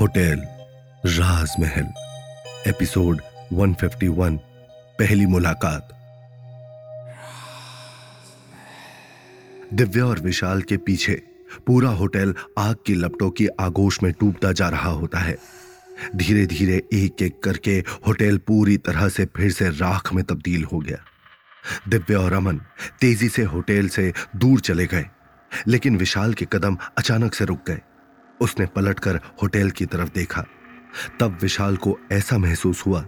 [0.00, 0.40] Hotel,
[1.06, 1.86] राजमहल,
[2.66, 3.20] episode
[3.52, 4.36] 151
[4.98, 5.88] पहली मुलाकात।
[9.74, 11.22] दिव्या और विशाल के पीछे
[11.66, 15.36] पूरा होटल आग की लपटों की आगोश में डूबता जा रहा होता है।
[16.16, 20.78] धीरे धीरे एक एक करके होटल पूरी तरह से फिर से राख में तब्दील हो
[20.78, 20.98] गया।
[21.88, 22.60] दिव्या और अमन
[23.00, 25.06] तेज़ी से होटल से दूर चले गए,
[25.66, 27.80] लेकिन विशाल के कदम अचानक से रुक गए।
[28.44, 30.44] उसने पलटकर होटल की तरफ़ देखा।
[31.20, 33.04] तब विशाल को ऐसा महसूस हुआ,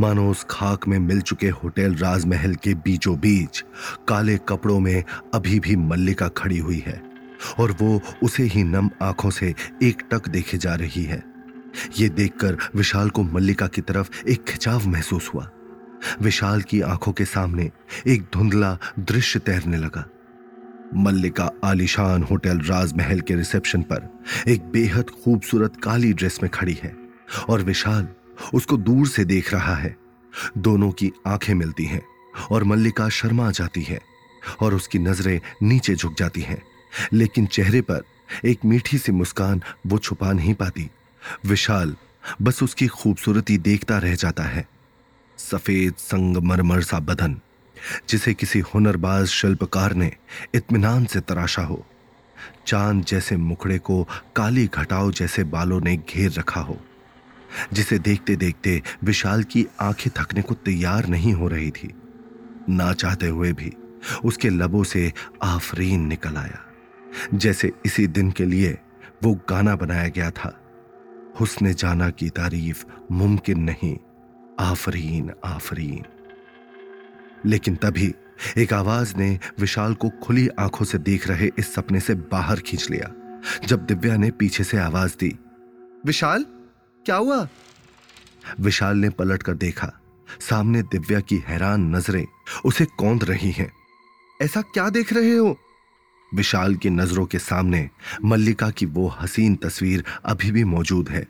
[0.00, 3.64] मानो उस खाक में मिल चुके होटल राजमहल के बीचों बीच
[4.08, 7.00] काले कपड़ों में अभी भी मल्लिका खड़ी हुई है
[7.58, 11.22] और वो उसे ही नम आँखों से एक टक देखे जा रही है।
[11.98, 15.50] ये देखकर विशाल को मल्लिका की तरफ़ एक खिंचाव महसूस हुआ।
[16.22, 17.70] विशाल की आँखों के सामने
[18.06, 20.04] एक धुंधला दृश्य तैरने लगा।
[20.96, 26.96] मल्लिका आलिशान होटल राजमहल के रिसेप्शन पर एक बेहद खूबसूरत काली ड्रेस में खड़ी है
[27.48, 28.08] और विशाल
[28.54, 29.96] उसको दूर से देख रहा है।
[30.58, 32.02] दोनों की आँखें मिलती हैं
[32.50, 34.00] और मल्लिका शर्मा जाती है
[34.60, 36.62] और उसकी नज़रें नीचे झुक जाती हैं।
[37.12, 38.02] लेकिन चेहरे पर
[38.44, 40.90] एक मीठी सी मुस्कान वो छुपा नहीं पाती।
[41.46, 41.96] विशाल
[42.42, 44.68] बस उसकी खूबसूरती देखता रह जाता है।
[45.38, 47.40] सफ़ेद संगमरमर सा बदन
[48.08, 50.12] जिसे किसी हुनरबाज शिल्पकार ने
[50.54, 51.84] इत्मीनान से तराशा हो।
[52.66, 54.02] चाँद जैसे मुखड़े को
[54.36, 56.78] काली घटाओ जैसे बालों ने घेर रखा हो,
[57.72, 61.94] जिसे देखते देखते विशाल की आँखें थकने को तैयार नहीं हो रही थी।
[62.68, 63.72] ना चाहते हुए भी
[64.24, 66.60] उसके लबों से आफरीन निकल आया।
[67.34, 68.78] जैसे इसी दिन के लिए
[69.22, 70.56] वो गाना बनाया गया था,
[71.40, 73.96] हुस्न जाना की तारीफ़ मुमकिन नहीं,
[74.60, 76.04] आफरीन आफरीन।
[77.46, 78.14] लेकिन तभी
[78.58, 82.90] एक आवाज़ ने विशाल को खुली आँखों से देख रहे इस सपने से बाहर खींच
[82.90, 83.10] लिया,
[83.66, 85.38] जब दिव्या ने पीछे से आवाज़ दी।
[86.06, 86.44] विशाल,
[87.06, 87.48] क्या हुआ?
[88.60, 89.92] विशाल ने पलट कर देखा,
[90.40, 92.26] सामने दिव्या की हैरान नज़रें
[92.64, 93.70] उसे कौंद रही हैं।
[94.42, 95.56] ऐसा क्या देख रहे हो?
[96.34, 97.88] विशाल की नज़रों के सामने
[98.24, 101.26] मल्लिका की वो हसीन तस्वीर अभी भी मौजूद है,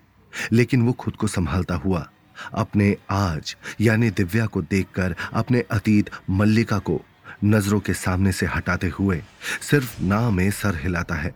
[0.53, 2.09] लेकिन वो खुद को संभालता हुआ
[2.55, 7.01] अपने आज यानी दिव्या को देखकर अपने अतीत मल्लिका को
[7.45, 9.23] नज़रों के सामने से हटाते हुए
[9.71, 11.34] सिर्फ़ ना में सर हिलाता है।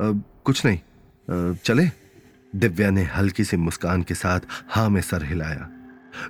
[0.00, 1.90] कुछ नहीं। आ, चले।
[2.56, 4.40] दिव्या ने हल्की सी मुस्कान के साथ
[4.70, 5.68] हाँ में सर हिलाया।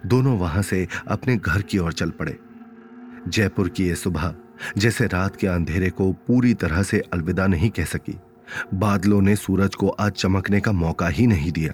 [0.07, 2.39] दोनों वहाँ से अपने घर की ओर चल पड़े।
[3.29, 4.35] जयपुर की यह सुबह
[4.79, 8.19] जैसे रात के अंधेरे को पूरी तरह से अलविदा नहीं कह सकी
[8.75, 11.73] बादलों ने सूरज को आज चमकने का मौका ही नहीं दिया।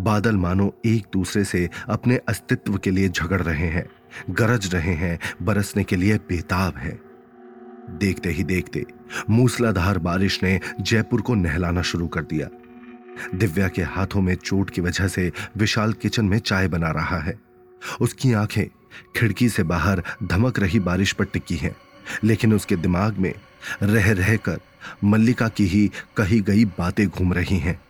[0.00, 3.86] बादल मानो एक दूसरे से अपने अस्तित्व के लिए झगड़ रहे हैं,
[4.30, 7.00] गरज रहे हैं, बरसने के लिए बेताब है।
[7.90, 8.84] देखते ही देखते
[9.30, 12.48] मूसलाधार बारिश ने जयपुर को नहलाना शुरू कर दिया।
[13.34, 17.38] दिव्या के हाथों में चोट की वजह से विशाल किचन में चाय बना रहा है।
[18.00, 18.66] उसकी आँखें
[19.16, 21.76] खिड़की से बाहर धमक रही बारिश पर टिकी हैं,
[22.24, 23.34] लेकिन उसके दिमाग में
[23.82, 24.60] रह रहकर
[25.04, 27.80] मल्लिका की ही कही गई बातें घूम रही हैं।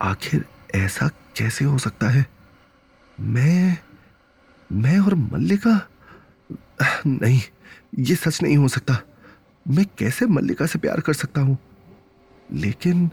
[0.00, 0.44] आखिर
[0.74, 2.26] ऐसा कैसे हो सकता है?
[3.20, 3.76] मैं
[4.72, 5.88] मैं और मल्लिका?
[7.06, 7.40] नहीं,
[7.98, 8.98] ये सच नहीं हो सकता।
[9.68, 11.58] मैं कैसे मल्लिका से प्यार कर सकता हूँ?
[12.52, 13.10] लेकिन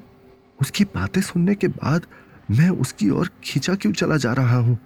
[0.62, 2.06] उसकी बातें सुनने के बाद
[2.52, 4.78] मैं उसकी ओर खींचा क्यों चला जा रहा हूँ?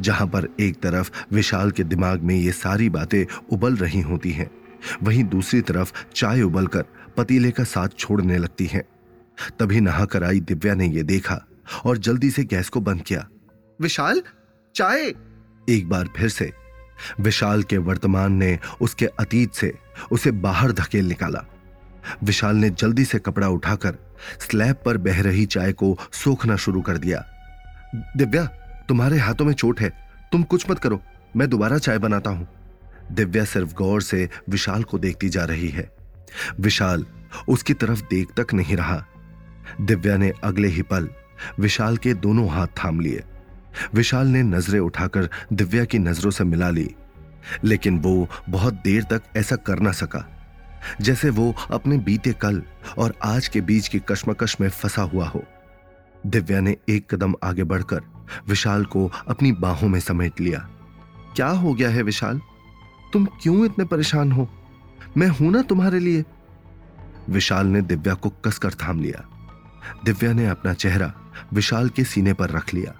[0.00, 4.50] जहाँ पर एक तरफ़ विशाल के दिमाग में ये सारी बातें उबल रही होती हैं,
[5.02, 6.84] वहीं दूसरी तरफ़ चाय उबलकर
[7.16, 8.84] पतीले का साथ छोड़ने लगती है।
[9.58, 11.46] तभी नहाकर आई दिव्या ने यह देखा
[11.84, 13.26] और जल्दी से गैस को बंद किया।
[13.80, 14.22] विशाल
[14.74, 15.12] चाय।
[15.68, 16.52] एक बार फिर से
[17.20, 19.72] विशाल के वर्तमान ने उसके अतीत से
[20.12, 21.44] उसे बाहर धकेल निकाला।
[22.24, 23.96] विशाल ने जल्दी से कपड़ा उठाकर
[24.40, 27.24] स्लैब पर बह रही चाय को सोखना शुरू कर दिया।
[28.16, 28.44] दिव्या
[28.88, 29.90] तुम्हारे हाथों में चोट है
[30.32, 31.00] तुम कुछ मत करो
[31.36, 32.48] मैं दोबारा चाय बनाता हूँ।
[33.12, 35.90] दिव्या सिर्फ़ गौर से विशाल को देखती जा रही है।
[36.60, 37.06] विशाल
[37.48, 39.04] उसकी तरफ़ देख तक नहीं रहा।
[39.80, 41.08] दिव्या ने अगले ही पल
[41.60, 43.24] विशाल के दोनों हाथ थाम लिए।
[43.94, 46.94] विशाल ने नज़रें उठाकर दिव्या की नज़रों से मिला ली।
[47.64, 50.38] लेकिन वो बहुत देर तक ऐसा कर ना सका।
[51.00, 52.62] जैसे वो अपने बीते कल
[52.98, 55.44] और आज के बीच की कश्मकश में फंसा हुआ हो।
[56.26, 58.02] दिव्या ने एक कदम आगे बढ़कर
[58.48, 60.58] विशाल को अपनी बाहों में समेट लिया।
[61.36, 62.40] क्या हो गया है विशाल?
[63.12, 64.48] तुम क्यों इतने परेशान हो?
[65.16, 66.24] मैं हूँ ना तुम्हारे लिए।
[67.30, 69.31] विशाल ने दिव्या को कसकर थाम लिया।
[70.04, 71.12] दिव्या ने अपना चेहरा
[71.52, 72.94] विशाल के सीने पर रख लिया।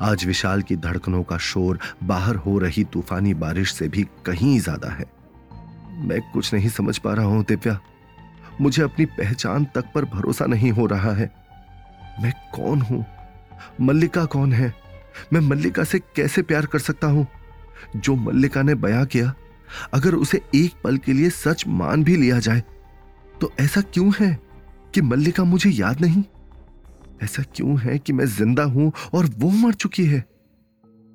[0.00, 4.88] आज विशाल की धड़कनों का शोर बाहर हो रही तूफानी बारिश से भी कहीं ज़्यादा
[4.88, 5.06] है।
[5.98, 7.78] मैं कुछ नहीं समझ पा रहा हूँ, दिव्या।
[8.60, 11.30] मुझे अपनी पहचान तक पर भरोसा नहीं हो रहा है।
[12.22, 13.04] मैं कौन हूँ?
[13.80, 14.72] मल्लिका कौन है?
[15.32, 17.26] मैं मल्लिका से कैसे प्यार कर सकता हूँ?
[17.96, 19.32] जो मल्लिका ने बयां किया,
[19.94, 22.62] अगर उसे एक पल के लिए सच मान भी लिया जाए
[23.40, 24.38] तो ऐसा क्यों है?
[24.94, 26.24] कि मल्लिका मुझे याद नहीं?
[27.22, 30.24] ऐसा क्यों है कि मैं ज़िंदा हूँ और वो मर चुकी है?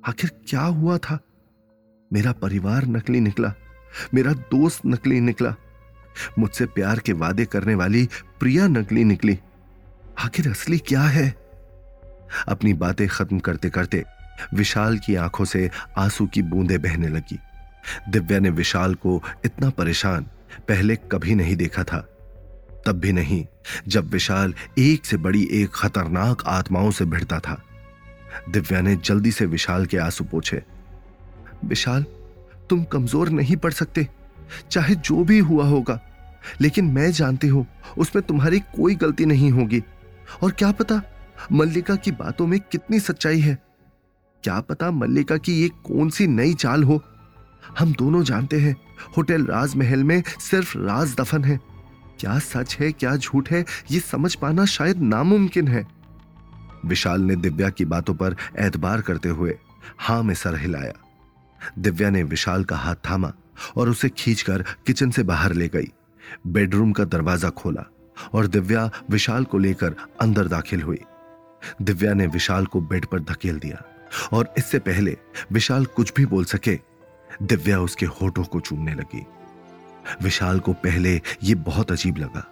[0.06, 1.18] आखिर क्या हुआ था?
[2.12, 3.52] मेरा परिवार नकली निकला,
[4.14, 5.54] मेरा दोस्त नकली निकला,
[6.38, 8.08] मुझसे प्यार के वादे करने वाली
[8.40, 9.38] प्रिया नकली निकली।
[10.18, 11.28] आखिर असली क्या है?
[12.48, 14.04] अपनी बातें खत्म करते करते
[14.54, 17.38] विशाल की आँखों से आँसू की बूंदें बहने लगी।
[18.08, 20.26] दिव्या ने विशाल को इतना परेशान
[20.68, 22.08] पहले कभी नहीं देखा था।
[22.86, 23.44] तब भी नहीं,
[23.88, 27.62] जब विशाल एक से बड़ी एक खतरनाक आत्माओं से भिड़ता था।
[28.48, 30.62] दिव्या ने जल्दी से विशाल के आँसू पूछे।
[31.64, 32.04] विशाल,
[32.70, 34.08] तुम कमज़ोर नहीं पड़ सकते,
[34.70, 36.00] चाहे जो भी हुआ होगा,
[36.60, 37.66] लेकिन मैं जानती हूँ,
[37.98, 39.82] उसमें तुम्हारी कोई गलती नहीं होगी।
[40.42, 41.02] और क्या पता
[41.52, 43.58] मल्लिका की बातों में कितनी सच्चाई है?
[44.44, 47.02] क्या पता मल्लिका की ये कौन सी नई चाल हो?
[47.78, 48.76] हम दोनों जानते हैं,
[49.16, 51.58] होटल राजमहल में सिर्फ़ राज दफन है।
[52.20, 55.86] क्या सच है, क्या झूठ है, ये समझ पाना शायद नामुमकिन है।
[56.84, 59.56] विशाल ने दिव्या की बातों पर एतबार करते हुए
[59.98, 60.92] हाँ में सर हिलाया।
[61.78, 63.32] दिव्या ने विशाल का हाथ थामा
[63.76, 65.90] और उसे खींचकर किचन से बाहर ले गई।
[66.46, 67.84] बेडरूम का दरवाज़ा खोला
[68.34, 71.00] और दिव्या विशाल को लेकर अंदर दाखिल हुई।
[71.82, 73.82] दिव्या ने विशाल को बेड पर धकेल दिया
[74.32, 75.16] और इससे पहले
[75.52, 76.78] विशाल कुछ भी बोल सके,
[77.42, 79.24] दिव्या उसके होठों को चूमने लगी।
[80.22, 82.44] विशाल को पहले यह बहुत अजीब लगा।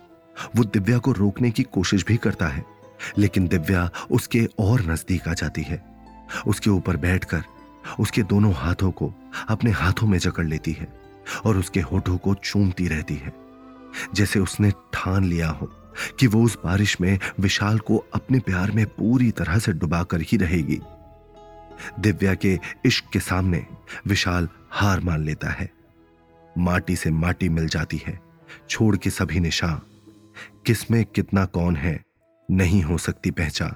[0.56, 2.64] वो दिव्या को रोकने की कोशिश भी करता है,
[3.18, 5.82] लेकिन दिव्या उसके और नज़दीक आ जाती है।
[6.46, 7.42] उसके ऊपर बैठकर
[8.00, 9.14] उसके दोनों हाथों को
[9.48, 10.88] अपने हाथों में जकड़ लेती है
[11.44, 13.32] और उसके होठों को चूमती रहती है।
[14.14, 15.66] जैसे उसने ठान लिया हो
[16.20, 20.36] कि वो उस बारिश में विशाल को अपने प्यार में पूरी तरह से डुबाकर ही
[20.36, 20.80] रहेगी।
[22.00, 23.66] दिव्या के इश्क के सामने
[24.06, 25.70] विशाल हार मान लेता है।
[26.58, 28.20] माटी से माटी मिल जाती है,
[28.70, 29.80] छोड़ के सभी निशान
[30.66, 32.04] किसमें कितना कौन है,
[32.50, 33.74] नहीं हो सकती पहचान।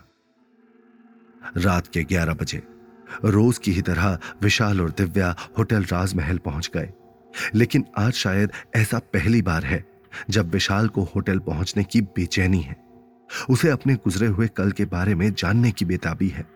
[1.56, 2.62] रात के ग्यारह बजे,
[3.24, 6.92] रोज की ही तरह विशाल और दिव्या होटल राजमहल पहुँच गए।
[7.54, 9.84] लेकिन आज शायद ऐसा पहली बार है,
[10.30, 12.76] जब विशाल को होटल पहुँचने की बेचैनी है।
[13.50, 16.46] उसे अपने गुजरे हुए कल के बारे में जानने की बेताबी है।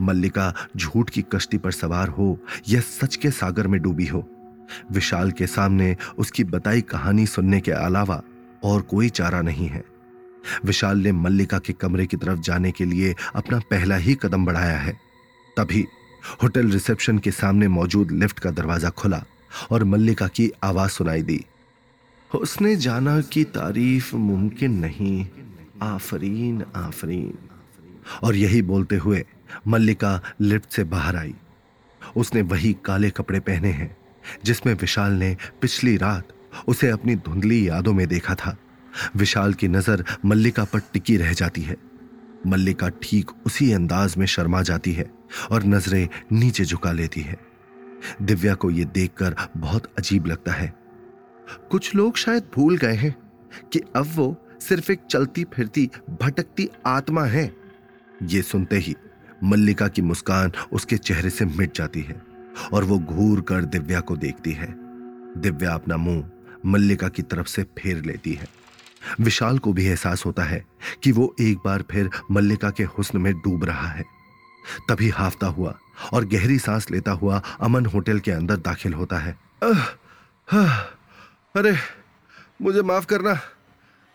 [0.00, 4.35] मल्लिका झूठ की कश्ती पर सवार हो या सच के सागर में डूबी हो
[4.92, 8.22] विशाल के सामने उसकी बताई कहानी सुनने के अलावा
[8.64, 9.84] और कोई चारा नहीं है।
[10.64, 14.78] विशाल ने मल्लिका के कमरे की तरफ़ जाने के लिए अपना पहला ही कदम बढ़ाया
[14.78, 14.92] है।
[15.56, 15.86] तभी
[16.42, 19.24] होटल रिसेप्शन के सामने मौजूद लिफ्ट का दरवाज़ा खुला
[19.70, 21.44] और मल्लिका की आवाज़ सुनाई दी।
[22.34, 25.26] उसने जाना की तारीफ़ मुमकिन नहीं,
[25.82, 27.38] आफरीन आफरीन।
[28.22, 29.24] और यही बोलते हुए
[29.68, 31.34] मल्लिका लिफ्ट से बाहर आई।
[32.16, 33.96] उसने वही काले कपड़े पहने हैं।
[34.44, 36.32] जिसमें विशाल ने पिछली रात
[36.68, 38.56] उसे अपनी धुंधली यादों में देखा था।
[39.16, 41.76] विशाल की नज़र मल्लिका पर टिकी रह जाती है।
[42.46, 45.10] मल्लिका ठीक उसी अंदाज में शर्मा जाती है
[45.50, 47.38] और नज़रें नीचे झुका लेती है।
[48.22, 50.72] दिव्या को यह देखकर बहुत अजीब लगता है।
[51.70, 53.14] कुछ लोग शायद भूल गए हैं
[53.72, 55.88] कि अब वो सिर्फ़ एक चलती फिरती
[56.22, 57.50] भटकती आत्मा है।
[58.22, 58.94] ये सुनते ही
[59.44, 62.20] मल्लिका की मुस्कान उसके चेहरे से मिट जाती है।
[62.72, 64.74] और वो घूर कर दिव्या को देखती है।
[65.38, 66.24] दिव्या अपना मुँह
[66.66, 68.48] मल्लिका की तरफ़ से फेर लेती है।
[69.20, 70.64] विशाल को भी एहसास होता है
[71.02, 74.04] कि वो एक बार फिर मल्लिका के हुस्न में डूब रहा है।
[74.88, 75.74] तभी हाफता हुआ
[76.12, 79.36] और गहरी सांस लेता हुआ अमन होटल के अंदर दाखिल होता है।
[81.54, 81.76] अरे,
[82.62, 83.38] मुझे माफ़ करना,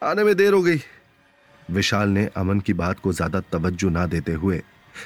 [0.01, 0.81] आने में देर हो गई।
[1.71, 4.61] विशाल ने अमन की बात को ज़्यादा तवज्जो ना देते हुए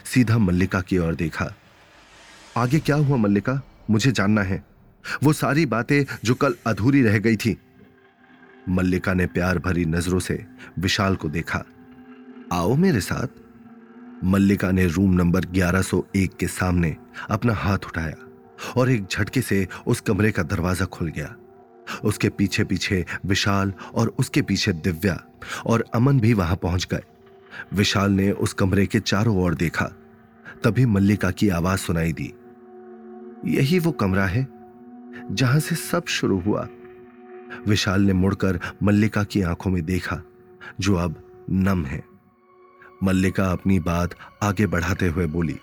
[0.06, 1.46] सीधा मल्लिका की ओर देखा।
[2.58, 3.62] आगे क्या हुआ मल्लिका?
[3.90, 4.66] मुझे जानना है।
[5.24, 7.58] वो सारी बातें जो कल अधूरी रह गई थी।
[8.70, 10.46] मल्लिका ने प्यार भरी नज़रों से
[10.80, 11.64] विशाल को देखा।
[12.54, 13.28] आओ मेरे साथ।
[14.24, 16.96] मल्लिका ने रूम नंबर 1101 के सामने
[17.30, 18.16] अपना हाथ उठाया
[18.78, 21.36] और एक झटके से उस कमरे का दरवाज़ा खुल गया।
[22.04, 25.24] उसके पीछे पीछे विशाल और उसके पीछे दिव्या
[25.66, 27.04] और अमन भी वहाँ पहुँच गए।
[27.74, 29.86] विशाल ने उस कमरे के चारों ओर देखा।
[30.64, 32.34] तभी मल्लिका की आवाज़ सुनाई दी।
[33.46, 34.48] यही वो कमरा है,
[35.32, 36.68] जहाँ से सब शुरू हुआ।
[37.68, 40.22] विशाल ने मुड़कर मल्लिका की आँखों में देखा,
[40.80, 42.04] जो अब नम है।
[43.04, 45.60] मल्लिका अपनी बात आगे बढ़ाते हुए बोली,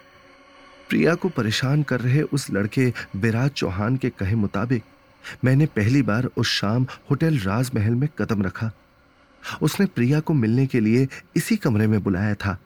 [0.89, 4.83] प्रिया को परेशान कर रहे उस लड़के विराज चौहान के कहे मुताबिक,
[5.45, 8.71] मैंने पहली बार उस शाम होटल राजमहल में कदम रखा।
[9.63, 12.59] उसने प्रिया को मिलने के लिए इसी कमरे में बुलाया था।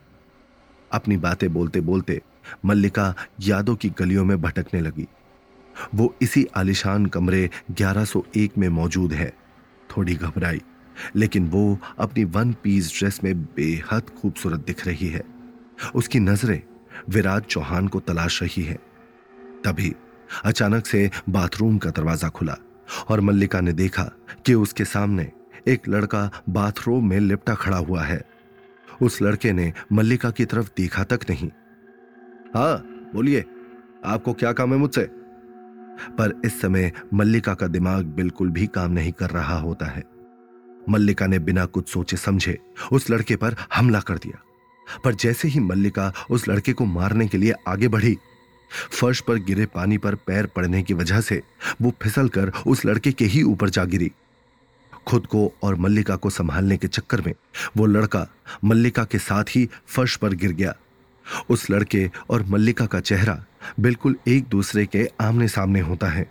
[0.91, 2.21] अपनी बातें बोलते बोलते
[2.65, 5.07] मल्लिका यादों की गलियों में भटकने लगी।
[5.95, 9.33] वो इसी आलिशान कमरे 1101 में मौजूद है।
[9.91, 10.63] थोड़ी घबराई,
[11.17, 15.23] लेकिन वो अपनी वन पीस ड्रेस में बेहद खूबसूरत दिख रही है।
[15.95, 16.63] उसकी नज़रें
[17.09, 18.79] विराज चौहान को तलाश रही है।
[19.65, 19.95] तभी
[20.45, 22.57] अचानक से बाथरूम का दरवाज़ा खुला
[23.09, 24.11] और मल्लिका ने देखा
[24.47, 25.31] कि उसके सामने
[25.69, 28.25] एक लड़का बाथरूम में लिपटा खड़ा हुआ है।
[29.03, 31.51] उस लड़के ने मल्लिका की तरफ़ देखा तक नहीं।
[32.55, 32.77] हाँ
[33.15, 33.45] बोलिए।
[34.05, 35.09] आपको क्या काम है मुझसे?
[36.11, 40.03] पर इस समय मल्लिका का दिमाग बिल्कुल भी काम नहीं कर रहा होता है।
[40.89, 42.59] मल्लिका ने बिना कुछ सोचे समझे
[42.93, 44.43] उस लड़के पर हमला कर दिया।
[45.05, 48.17] पर जैसे ही मल्लिका उस लड़के को मारने के लिए आगे बढ़ी,
[49.01, 51.43] फर्श पर गिरे पानी पर पैर पड़ने की वजह से
[51.83, 54.13] वो फिसल कर उस लड़के के ही ऊपर जा गिरी।
[55.07, 57.33] खुद को और मल्लिका को संभालने के चक्कर में
[57.77, 58.27] वो लड़का
[58.65, 60.75] मल्लिका के साथ ही फर्श पर गिर गया।
[61.51, 63.45] उस लड़के और मल्लिका का चेहरा
[63.81, 66.31] बिल्कुल एक दूसरे के आमने सामने होता है।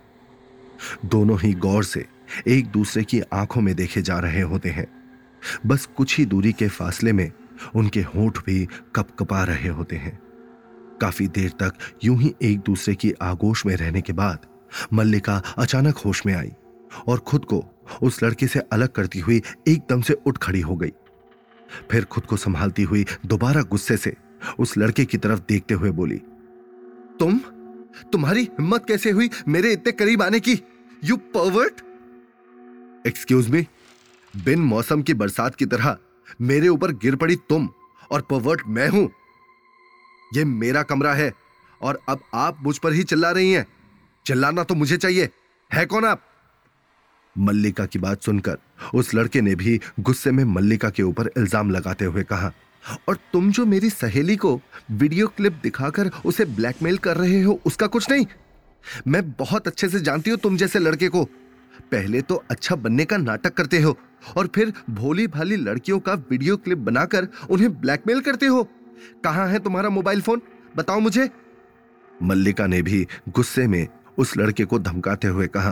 [1.04, 2.06] दोनों ही गौर से
[2.48, 4.86] एक दूसरे की आँखों में देखे जा रहे होते हैं।
[5.66, 7.30] बस कुछ ही दूरी के फासले में
[7.74, 10.18] उनके होठ भी कपकपा रहे होते हैं।
[11.00, 11.72] काफ़ी देर तक
[12.04, 14.46] यूँ ही एक दूसरे की आगोश में रहने के बाद
[14.92, 16.52] मल्लिका अचानक होश में आई
[17.08, 17.64] और खुद को
[18.02, 20.92] उस लड़के से अलग करती हुई एकदम से उठ खड़ी हो गई।
[21.90, 24.14] फिर खुद को संभालती हुई दोबारा गुस्से से
[24.58, 26.16] उस लड़के की तरफ़ देखते हुए बोली,
[27.20, 27.38] तुम?
[28.12, 30.60] तुम्हारी हिम्मत कैसे हुई मेरे इतने करीब आने की?
[31.02, 31.80] यू परवर्ट
[33.06, 33.66] एक्सक्यूज मी
[34.34, 35.96] बिन मौसम की बरसात की तरह
[36.40, 37.68] मेरे ऊपर गिर पड़ी तुम
[38.10, 39.08] और परवर्ट मैं हूँ।
[40.34, 41.32] यह मेरा कमरा है
[41.80, 43.66] और अब आप मुझ पर ही चिल्ला रही हैं।
[44.26, 45.28] चिल्लाना तो मुझे चाहिए।
[45.70, 46.22] है कौन आप?
[47.36, 48.58] मल्लिका की बात सुनकर
[48.94, 52.52] उस लड़के ने भी गुस्से में मल्लिका के ऊपर इल्ज़ाम लगाते हुए कहा
[53.08, 57.86] और तुम जो मेरी सहेली को वीडियो क्लिप दिखाकर उसे ब्लैकमेल कर रहे हो, उसका
[57.86, 58.26] कुछ नहीं।
[59.08, 61.24] मैं बहुत अच्छे से जानती हूँ तुम जैसे लड़के को।
[61.92, 63.96] पहले तो अच्छा बनने का नाटक करते हो
[64.36, 68.62] और फिर भोली भाली लड़कियों का वीडियो क्लिप बनाकर उन्हें ब्लैकमेल करते हो।
[69.24, 70.42] कहाँ है तुम्हारा मोबाइल फ़ोन?
[70.76, 71.28] बताओ मुझे।
[72.22, 73.86] मल्लिका ने भी गुस्से में
[74.18, 75.70] उस लड़के को धमकाते हुए कहा,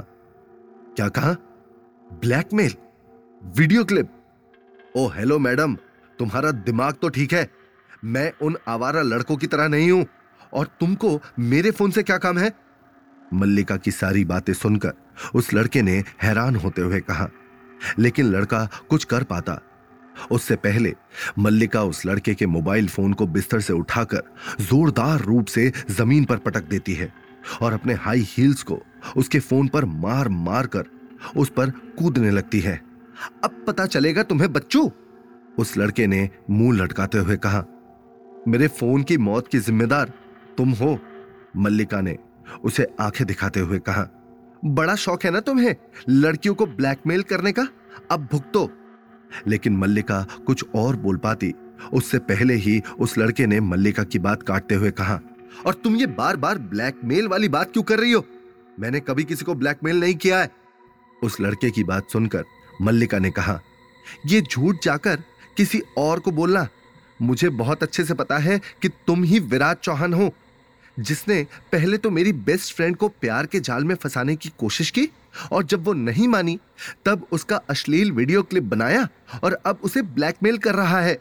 [0.96, 1.32] क्या कहा?
[2.10, 2.74] Blackmail?
[3.42, 4.08] Video clip?
[4.96, 5.76] Oh hello madam
[6.18, 7.48] तुम्हारा दिमाग तो ठीक है।
[8.04, 10.04] मैं उन आवारा लड़कों की तरह नहीं हूँ।
[10.52, 12.52] और तुमको मेरे फ़ोन से क्या काम है?
[13.34, 14.92] मल्लिका की सारी बातें सुनकर
[15.34, 17.28] उस लड़के ने हैरान होते हुए कहा,
[17.98, 19.60] लेकिन लड़का कुछ कर पाता।
[20.30, 20.94] उससे पहले
[21.38, 24.22] मल्लिका उस लड़के के मोबाइल फ़ोन को बिस्तर से उठाकर
[24.60, 27.12] जोरदार रूप से ज़मीन पर पटक देती है
[27.62, 28.80] और अपने हाई हील्स को
[29.16, 30.84] उसके फ़ोन पर मार मार कर
[31.36, 32.80] उस पर कूदने लगती है।
[33.44, 34.88] अब पता चलेगा तुम्हें, बच्चों!
[35.58, 37.64] उस लड़के ने मुँह लटकाते हुए कहा,
[38.48, 40.12] मेरे फ़ोन की मौत की जिम्मेदार
[40.58, 40.98] तुम हो।
[41.56, 42.16] मल्लिका ने
[42.64, 44.08] उसे आँखें दिखाते हुए कहा,
[44.64, 45.74] बड़ा शौक है ना तुम्हें
[46.08, 47.66] लड़कियों को ब्लैकमेल करने का?
[48.10, 48.70] अब भुगतो।
[49.46, 51.54] लेकिन मल्लिका कुछ और बोल पाती।
[51.92, 55.20] उससे पहले ही उस लड़के ने मल्लिका की बात काटते हुए कहा,
[55.66, 58.24] और तुम ये बार बार ब्लैकमेल वाली बात क्यों कर रही हो?
[58.80, 60.50] मैंने कभी किसी को ब्लैकमेल नहीं किया है।
[61.22, 62.44] उस लड़के की बात सुनकर
[62.82, 63.60] मल्लिका ने कहा
[64.26, 65.22] यह झूठ जाकर
[65.56, 66.66] किसी और को बोलना।
[67.20, 70.30] मुझे बहुत अच्छे से पता है कि तुम ही विराट चौहान हो,
[70.96, 71.42] जिसने
[71.72, 75.08] पहले तो मेरी बेस्ट फ्रेंड को प्यार के जाल में फंसाने की कोशिश की
[75.52, 76.58] और जब वो नहीं मानी,
[77.06, 79.08] तब उसका अश्लील वीडियो क्लिप बनाया
[79.44, 81.18] और अब उसे ब्लैकमेल कर रहा है।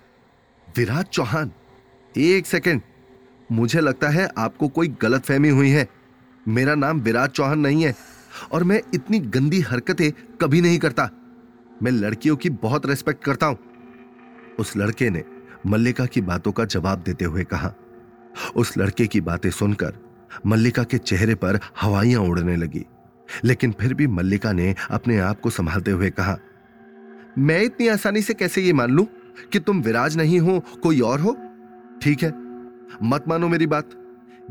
[0.68, 1.52] विराट चौहान,
[2.16, 2.82] एक सेकेंड
[3.50, 5.88] मुझे लगता है आपको कोई गलत फहमी हुई है।
[6.46, 7.96] मेरा नाम विराट चौहान नहीं है
[8.52, 10.12] और मैं इतनी गंदी हरकतें
[10.42, 11.10] कभी नहीं करता।
[11.84, 13.58] मैं लड़कियों की बहुत रेस्पेक्ट करता हूँ।
[14.60, 15.24] उस लड़के ने
[15.68, 17.74] मल्लिका की बातों का जवाब देते हुए कहा।
[18.56, 19.94] उस लड़के की बातें सुनकर
[20.46, 22.86] मल्लिका के चेहरे पर हवाइयाँ उड़ने लगी।
[23.46, 26.38] लेकिन फिर भी मल्लिका ने अपने आप को संभालते हुए कहा,
[27.38, 29.08] मैं इतनी आसानी से कैसे ये मान लू
[29.52, 31.36] कि तुम विराज नहीं हो, कोई और हो?
[32.02, 32.32] ठीक है,
[33.04, 33.90] मत मानो मेरी बात।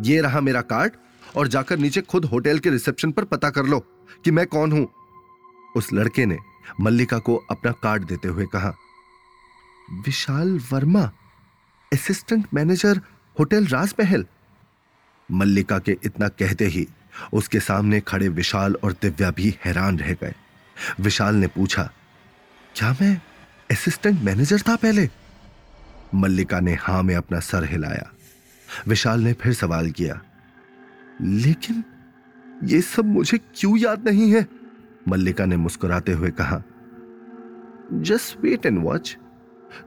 [0.00, 0.92] ये रहा मेरा कार्ड
[1.36, 3.78] और जाकर नीचे खुद होटल के रिसेप्शन पर पता कर लो
[4.24, 4.86] कि मैं कौन हूँ।
[5.76, 6.38] उस लड़के ने
[6.80, 8.74] मल्लिका को अपना कार्ड देते हुए कहा
[9.92, 11.02] Vishal Varma
[11.92, 13.00] assistant manager
[13.36, 14.24] hotel Rajmahal.
[15.28, 16.86] Mallika के इतना कहते ही
[17.32, 20.34] उसके सामने खड़े विशाल और दिव्या भी हैरान रह गए।
[21.00, 21.82] विशाल ने पूछा,
[22.76, 23.20] क्या मैं
[23.70, 25.08] असिस्टेंट मैनेजर था पहले?
[26.14, 28.10] मल्लिका ने हाँ में अपना सर हिलाया।
[28.88, 30.20] विशाल ने फिर सवाल किया,
[31.22, 31.84] लेकिन
[32.64, 34.46] ये सब मुझे क्यों याद नहीं है?
[35.08, 36.62] मल्लिका ने मुस्कुराते हुए कहा
[37.92, 39.16] जस्ट वेट एंड वॉच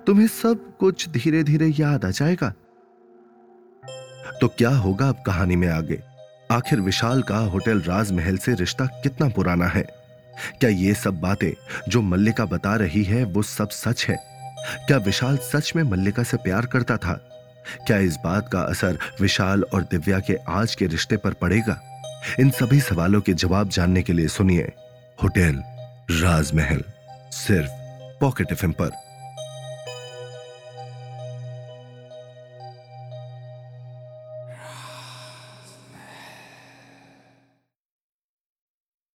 [0.07, 2.53] तुम्हें सब कुछ धीरे धीरे याद आ जाएगा।
[4.41, 6.03] तो क्या होगा अब कहानी में आगे?
[6.51, 9.81] आखिर विशाल का होटल राजमहल से रिश्ता कितना पुराना है?
[10.59, 11.51] क्या ये सब बातें
[11.89, 14.15] जो मल्लिका बता रही है, वो सब सच है?
[14.87, 17.13] क्या विशाल सच में मल्लिका से प्यार करता था?
[17.87, 21.81] क्या इस बात का असर विशाल और दिव्या के आज के रिश्ते पर पड़ेगा?
[22.39, 24.71] इन सभी सवालों के जवाब जानने के लिए सुनिए
[25.23, 25.63] होटल
[26.11, 26.83] राजमहल,
[27.31, 27.69] सिर्फ़
[28.21, 29.04] पॉकेट एफ़ पर।